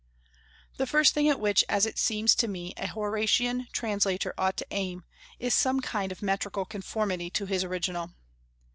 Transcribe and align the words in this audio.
The 0.77 0.87
first 0.87 1.13
thing 1.13 1.29
at 1.29 1.39
which, 1.39 1.63
as 1.69 1.85
it 1.85 1.99
seems 1.99 2.33
to 2.33 2.47
me, 2.47 2.73
a 2.75 2.87
Horatian 2.87 3.67
translator 3.71 4.33
ought 4.35 4.57
to 4.57 4.65
aim, 4.71 5.03
is 5.37 5.53
some 5.53 5.79
kind 5.79 6.11
of 6.11 6.23
metrical 6.23 6.65
conformity 6.65 7.29
to 7.29 7.45
his 7.45 7.63
original. 7.63 8.09